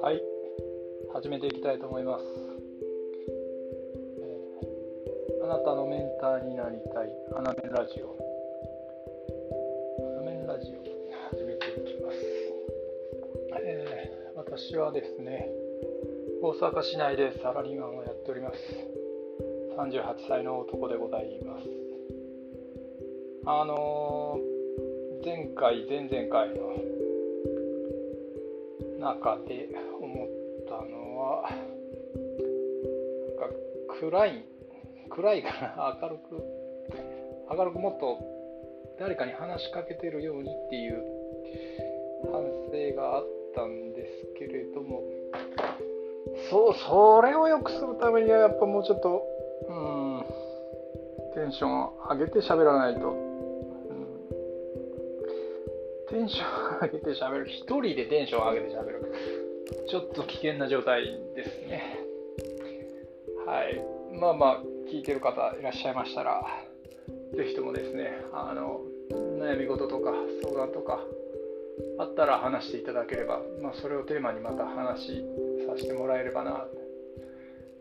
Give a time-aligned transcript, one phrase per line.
[0.00, 0.22] はい。
[1.12, 2.24] 始めていきたいと思います、
[4.18, 7.12] えー、あなたのメンターになりたい。
[7.36, 8.16] アナメンラジオ。
[10.16, 10.76] アナメンラジオ。
[11.36, 12.16] 始めていきます、
[13.62, 15.50] えー、私はですね
[16.40, 18.58] 大阪市内でサラリーマンをやっております。
[19.76, 21.77] 38歳の男でございます。
[23.50, 26.76] あのー、前回前々回の
[29.00, 29.70] 中で
[30.02, 30.28] 思っ
[30.68, 31.48] たのは
[33.98, 34.44] 暗い
[35.08, 36.44] 暗いから 明るく
[37.50, 38.18] 明るくもっと
[38.98, 41.02] 誰かに話しかけてるようにっていう
[42.30, 45.02] 反省があったんですけれども
[46.50, 49.26] そうそれを良くするためにはやっぱもうちょっと
[49.66, 50.22] うん
[51.32, 53.27] テンションを上げて喋らないと。
[56.10, 57.46] テンション上げて喋る。
[57.48, 59.12] 一人でテンション上げて喋る。
[59.88, 61.04] ちょっと危険な状態
[61.36, 61.98] ですね。
[63.46, 63.82] はい。
[64.18, 66.42] まあまあ、聞いてる方いらっしゃいましたら、
[67.36, 68.80] ぜひともですね、あの、
[69.38, 70.98] 悩み事とか相談とか
[71.98, 75.24] あったら話していただければ、まあ、それをテーマにまた話
[75.66, 76.66] させてもらえればな。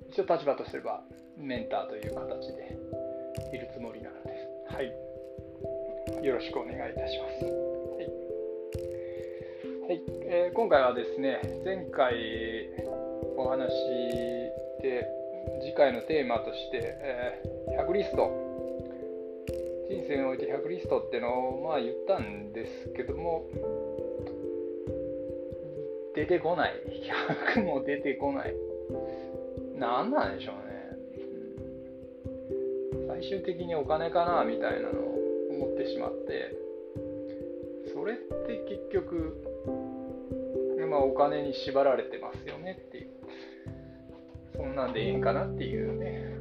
[0.10, 1.02] 一応立場とすれば
[1.38, 2.78] メンターという形で
[3.54, 4.30] いるつもりなので
[4.70, 4.76] す。
[4.76, 6.26] はい。
[6.26, 7.67] よろしくお願いいたします。
[9.88, 12.14] はいえー、今回はですね前回
[13.38, 13.72] お話
[14.84, 15.08] で
[15.62, 18.30] 次回のテーマとして、えー、100リスト。
[19.90, 23.46] 人生において100リストってのをまあ言ったんですけども
[26.14, 26.74] 出てこない。
[27.56, 28.54] 100も出てこない。
[29.80, 30.68] 何なんでしょうね。
[33.08, 35.16] 最終的にお金かなみたいなのを
[35.50, 36.68] 思ってしまって
[37.94, 39.57] それって結局
[40.90, 43.10] まあ、お金に縛られてますよねっていう。
[44.56, 46.38] そんなんでいいんかなっていうね。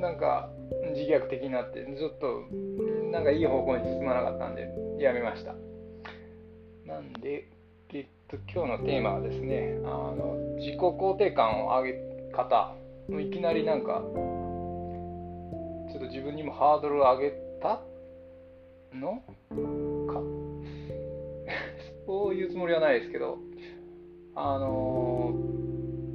[0.00, 0.50] なんか
[0.94, 2.44] 自虐的になってずっと
[3.10, 5.54] なんかいい方向に進まなかったんでやめました。
[6.86, 7.48] なんで
[7.92, 11.98] えっと今日のテーマはですねあの自己肯定感を上げ
[12.32, 12.74] 方。
[13.10, 14.02] いきなりなんか
[15.90, 17.30] ちょっと自分にもハードルを上げ
[17.60, 17.80] た
[18.94, 19.16] の
[20.06, 20.39] か
[22.10, 23.38] そういうつもりはないですけど
[24.34, 25.32] あの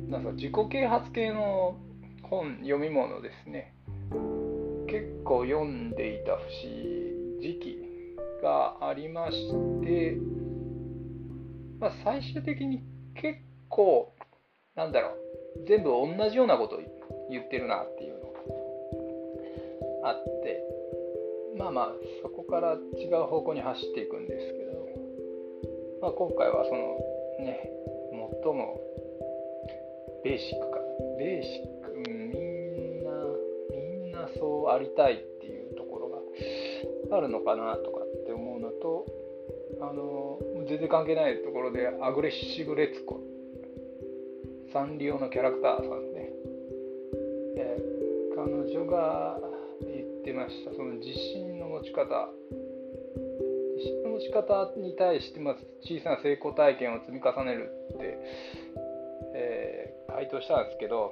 [0.09, 1.77] なんか自己啓発系の
[2.23, 3.73] 本読み物ですね。
[4.87, 7.77] 結構読んでいた節時期
[8.43, 9.35] がありまし
[9.83, 10.17] て、
[11.79, 12.83] まあ、最終的に
[13.15, 13.39] 結
[13.69, 14.13] 構
[14.75, 16.77] なんだろう全部同じようなこと
[17.31, 18.19] 言ってるなっていうの
[20.01, 20.61] があって
[21.57, 21.91] まあまあ
[22.21, 24.84] そこから違う方向に走っていくんですけど、
[26.01, 26.97] まあ、今回はその
[27.39, 27.69] ね
[28.43, 28.79] 最も
[30.23, 30.79] ベーシックか。
[31.19, 33.11] ベーシック、みんな
[33.71, 36.09] みんなそうありたいっていうところ
[37.09, 39.05] があるのかなとかって思うのと
[39.81, 43.21] あの全然関係ないところでアグレッシブレツコ。
[44.73, 46.29] サンリオのキャラクターさんね、
[47.55, 49.39] えー、彼女が
[49.81, 50.73] 言ってました。
[50.73, 52.29] その自信の持ち方。
[54.15, 58.17] の持ち方に対して、ま小さな成功体験を積み重ねるって、
[59.35, 61.11] えー、回答したんですけど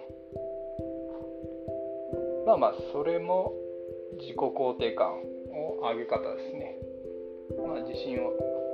[2.48, 3.54] まあまあそれも
[4.20, 5.12] 自己肯定感
[5.52, 6.78] を上げ方ですね、
[7.68, 8.32] まあ、自信を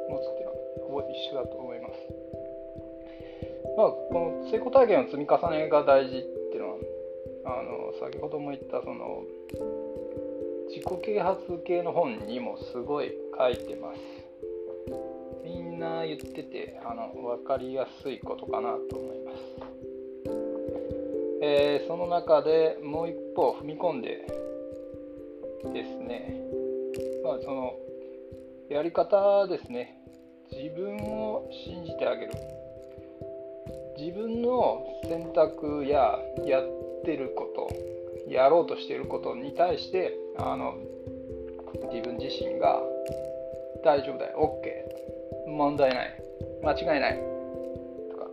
[0.10, 0.58] 持つっていうのは
[0.88, 1.94] ほぼ一緒だと思います。
[3.78, 6.78] まあこの成功体験の積み重ねが大事っていうのは
[7.60, 9.24] あの先ほども言ったその
[10.70, 14.19] 自己啓発系の本にもすごい書いてます。
[15.50, 19.38] みんな言っててあの分かりやすいことかなと思います、
[21.42, 24.28] えー、その中でもう一歩踏み込んで
[25.74, 26.40] ですね。
[27.24, 27.74] まあその
[28.70, 29.98] やり方ですね。
[30.52, 32.32] 自分を信じてあげる。
[33.98, 36.64] 自分の選択ややっ
[37.04, 40.76] てることやろうとしてることに対してあの
[41.92, 42.82] 自分自身が
[43.84, 44.60] 大丈夫だよ。
[45.46, 46.24] OK 問題ない。
[46.64, 47.20] 間違いない。
[48.12, 48.28] とか。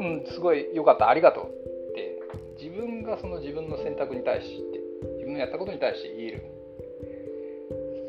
[0.00, 1.08] うんすごい良かった。
[1.08, 1.44] ありがとう。
[1.46, 2.18] って
[2.62, 4.80] 自分がその自分の選択に対して
[5.14, 6.42] 自分のやったことに対して言える。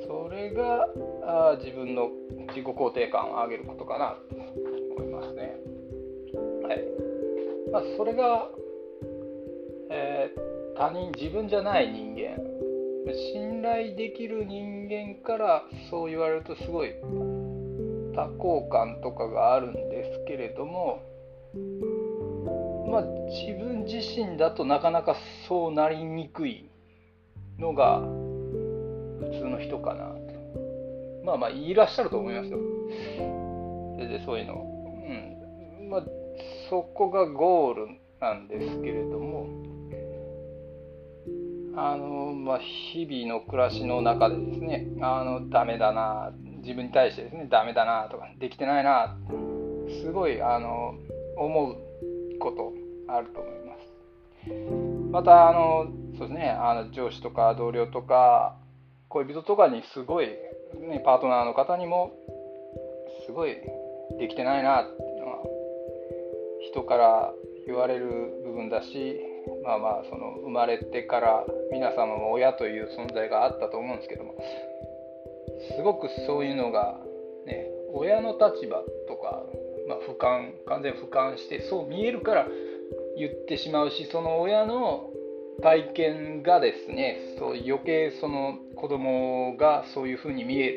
[0.08, 0.88] それが
[1.24, 2.10] あ自分の
[2.50, 4.18] 自己肯定感を上げることかな。
[4.30, 4.36] と
[4.98, 5.56] 思いますね。
[6.64, 6.84] はい。
[7.72, 8.50] まあそれが、
[9.92, 12.38] えー、他人自分じゃない人間
[13.14, 16.94] 信頼できる人間からそう言われるとすごい
[18.16, 21.02] 多幸感とかがあるんですけれども
[22.90, 25.16] まあ自分自身だとなかなか
[25.48, 26.70] そうなりにくい
[27.60, 30.30] のが普通の人かなと。
[31.24, 32.58] まあまあいらっしゃると思いますよ。
[33.98, 34.54] 全然そういうの。
[35.80, 35.90] うん。
[35.90, 36.04] まあ
[36.70, 37.88] そこがゴール
[38.20, 39.48] なんですけれども。
[41.82, 49.18] あのまあ日々の暮らしの中でですねあのダメだな自分に対してですねダメだなとかできてないな
[50.02, 50.96] すごいあの
[51.38, 51.78] 思う
[52.40, 52.74] こと
[53.08, 55.12] あると思います。
[55.12, 55.88] またあの
[56.18, 58.58] そうですねあの上司とか同僚とか
[59.08, 62.12] 恋人とかにすごい、ね、パートナーの方にも
[63.26, 63.56] すごい
[64.20, 65.38] できてないなっていうのは
[66.72, 67.34] 人から
[67.66, 69.29] 言われる部分だし
[69.64, 74.36] まあまあその生まれてから皆様も親という存在があったと思うんですけども
[75.76, 77.00] すごくそういうのが、
[77.46, 78.78] ね、親の立場
[79.08, 79.44] とか、
[79.88, 82.48] まあ、俯瞰完全俯瞰してそう見えるから
[83.18, 85.10] 言ってしまうしその親の
[85.62, 90.76] 体験がですねそう余計その子供がそういうふうに見え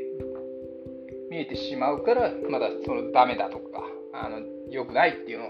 [1.31, 4.41] 見えてしまうからまだそのダメだとかあの
[4.71, 5.49] 良くないっていうのを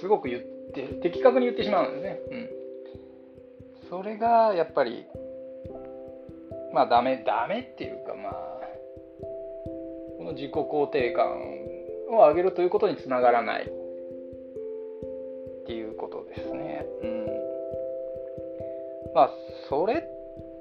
[0.00, 2.20] すごく言って的確に言ってしまうんですね。
[2.30, 5.06] うん、それがやっぱり
[6.72, 8.34] まあダメダメっていうかまあ
[10.18, 11.26] この自己肯定感
[12.10, 13.66] を上げるということにつながらないっ
[15.66, 16.86] ていうことですね。
[17.02, 17.26] うん、
[19.14, 19.30] まあ
[19.68, 20.02] それっ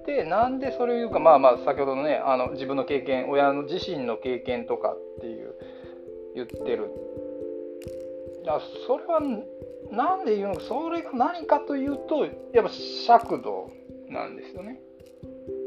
[0.05, 5.55] てなんでそれを言うかまあまあ先ほどのねあの自分の経験親の自身の経験とかっていう
[6.35, 6.91] 言ってる
[8.45, 9.19] だそれは
[9.91, 12.71] なんで言うのかそれが何かというとやっぱ
[13.07, 13.71] 尺度
[14.09, 14.79] なんですよね。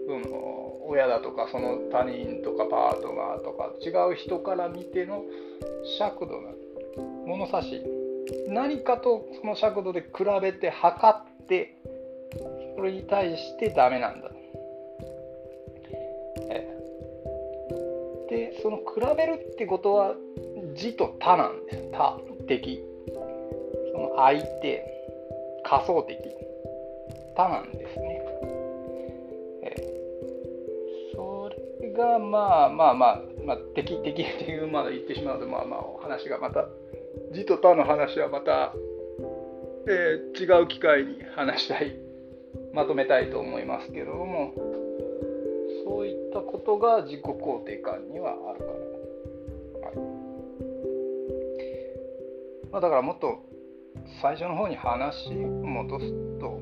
[0.06, 5.23] その親だとかその他人とかパートナーとか違う人から見ての
[5.99, 6.50] 尺度な
[7.26, 7.82] 物差し
[8.49, 11.76] 何かとその尺度で比べて測って
[12.76, 14.31] それに対してダメなんだ。
[18.31, 18.85] でその比
[19.17, 20.14] べるってことは
[20.75, 22.85] 字と他なんです他敵
[23.99, 24.87] その相手
[25.65, 26.17] 仮想的。
[27.35, 28.23] 他なんですね。
[31.15, 31.50] そ
[31.81, 36.67] れがまあまあまあ、まあ、敵敵っていうまで言ってしまうとまあまあお話がまた
[37.33, 38.73] 字と他の話はまた、
[39.89, 41.97] えー、違う機会に話したい
[42.73, 44.55] まとめたいと思いますけれども
[45.85, 48.73] そういったことが自己肯定感にはあるかな、
[49.87, 49.97] はい。
[52.71, 53.48] まあ、だからもっと
[54.21, 56.61] 最初の方に話戻すと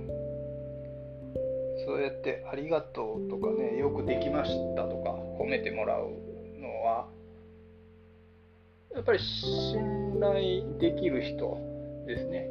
[1.86, 6.10] そうやって「ありがとう」とかね「よくできました」とか褒めてもらう
[6.60, 7.08] のは
[8.94, 11.58] やっぱり信頼できる人
[12.06, 12.48] ですね。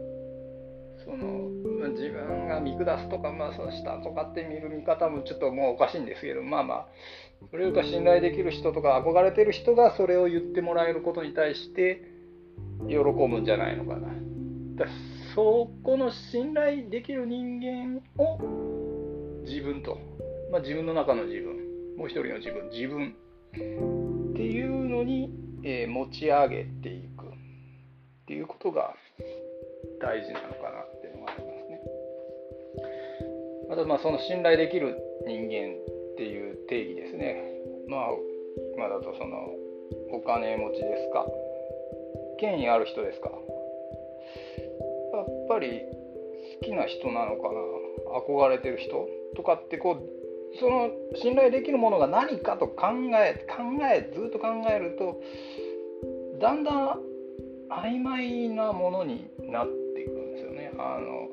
[1.04, 1.50] その
[1.92, 6.88] 自分が見下すとか、まあ、その下とかって見る見方もちょっともうおかしいんですけどまあまあ
[7.52, 12.02] それを信頼できる人とか憧れてる人がそれを言ってもらえることに対して
[12.88, 14.08] 喜ぶんじゃないのかな。
[14.75, 14.86] だ
[15.33, 18.39] そこの信頼できる人間を
[19.44, 19.98] 自分と、
[20.51, 21.98] まあ、自分の中の自分。
[21.98, 22.69] もう一人の自分。
[22.69, 23.16] 自分。
[24.31, 25.30] っていうのに、
[25.63, 27.25] えー、持ち上げていく。
[27.25, 28.96] っていうことが
[30.01, 31.79] 大事なのかなっていうのがありますね。
[33.72, 35.77] あとまあその信頼できる人間
[36.13, 37.44] っていう定義ですね。
[37.88, 38.10] まあ
[38.75, 39.38] 今だとその
[40.12, 41.25] お金持ちですか。
[42.39, 43.29] 権威ある人ですか。
[45.56, 45.82] ぱり
[46.60, 47.60] 好きな人なのかな？
[48.28, 55.22] 憧れてる人とかってこうその信頼できるものが何かと考え考えずっと考えると
[56.40, 57.00] だんだん
[57.70, 60.72] 曖昧なものになっていくんですよね。
[60.78, 61.30] あの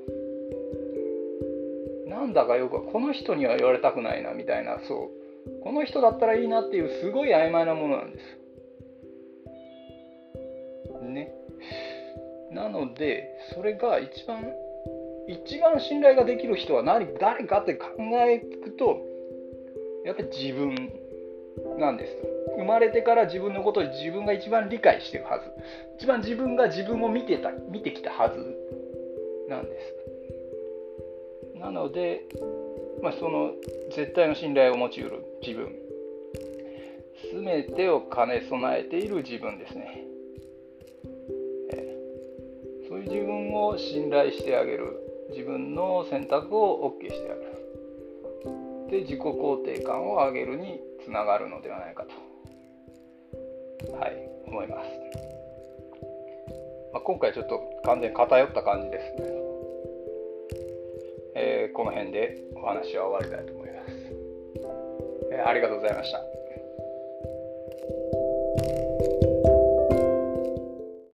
[2.08, 5.10] なんだかよくこの人には言われたくないなみたいなそ
[5.48, 8.41] うこの人だったらいいなっていうすごい曖昧なものなんです。
[12.52, 14.44] なのでそれが一番
[15.28, 17.88] 一番信頼ができる人は何誰かって考
[18.28, 19.00] えていくと
[20.04, 20.92] やっぱり自分
[21.78, 22.16] なんです。
[22.58, 25.44] 生まれてから自分のことを自分が一番理解してるはず。
[25.98, 28.38] 一番自分が自分を見てた見てきたはず
[29.48, 29.70] なんで
[31.54, 31.58] す。
[31.58, 32.22] なので、
[33.00, 33.52] まあ、その
[33.94, 35.72] 絶対の信頼を持ちうる自分。
[37.32, 40.11] 全てを兼ね備えている自分ですね。
[42.92, 47.62] そういう自分を信頼してあげる自分の選択を OK してあげるっ
[48.84, 54.88] って自己肯定感を上げるにつながるのではないかと、はい、思います。
[56.92, 59.28] まあ、今回ちょっと完全に偏った感じですけど、
[61.34, 63.92] えー、この辺でお話は終わりたいと思います。
[65.32, 66.31] えー、ありがとうございました。